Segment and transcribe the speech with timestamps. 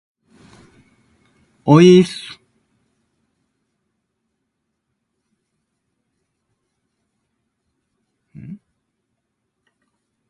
[1.63, 2.39] おいーっす